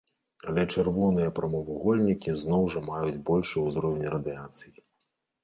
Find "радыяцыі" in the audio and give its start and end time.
4.17-4.77